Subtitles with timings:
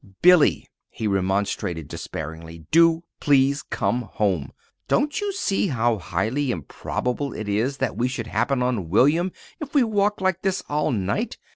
[0.23, 4.51] "Billy," he remonstrated despairingly, "do, please, come home!
[4.87, 9.75] Don't you see how highly improbable it is that we should happen on William if
[9.75, 11.37] we walked like this all night?